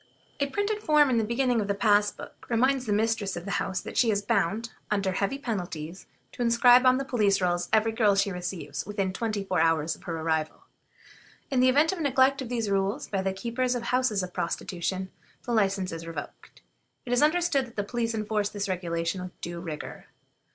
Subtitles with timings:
[0.39, 3.59] A printed form in the beginning of the pass book reminds the mistress of the
[3.61, 7.91] house that she is bound, under heavy penalties, to inscribe on the police rolls every
[7.91, 10.63] girl she receives within twenty four hours of her arrival.
[11.51, 14.33] In the event of the neglect of these rules by the keepers of houses of
[14.33, 15.11] prostitution,
[15.43, 16.63] the license is revoked.
[17.05, 20.07] It is understood that the police enforce this regulation with due rigor.